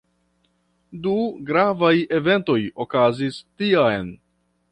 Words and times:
Du 1.03 1.13
gravaj 1.49 1.93
eventoj 2.21 2.57
okazis 2.87 3.37
tiam. 3.61 4.09